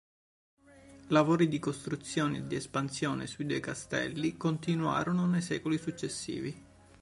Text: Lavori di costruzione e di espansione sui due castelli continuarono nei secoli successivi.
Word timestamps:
Lavori 1.09 1.47
di 1.47 1.59
costruzione 1.59 2.39
e 2.39 2.47
di 2.47 2.55
espansione 2.55 3.27
sui 3.27 3.45
due 3.45 3.59
castelli 3.59 4.35
continuarono 4.35 5.27
nei 5.27 5.41
secoli 5.41 5.77
successivi. 5.77 6.63